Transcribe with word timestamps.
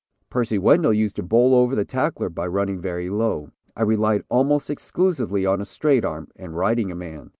"Percy 0.31 0.57
Wendell 0.57 0.93
used 0.93 1.15
to 1.17 1.21
bowl 1.21 1.53
over 1.53 1.75
the 1.75 1.85
tackler 1.85 2.27
by 2.29 2.47
running 2.47 2.81
very 2.81 3.07
low. 3.07 3.51
I 3.75 3.83
relied 3.83 4.23
almost 4.29 4.67
exclusively 4.71 5.45
on 5.45 5.61
a 5.61 5.63
straight 5.65 6.03
arm, 6.03 6.29
and 6.35 6.57
'riding 6.57 6.89
a 6.91 6.95
man.' 6.95 7.29